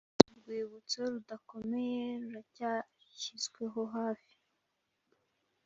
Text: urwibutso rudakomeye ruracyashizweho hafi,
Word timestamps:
urwibutso 0.29 0.99
rudakomeye 1.11 2.03
ruracyashizweho 2.21 3.81
hafi, 3.95 4.35